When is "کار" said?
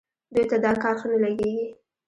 0.83-0.95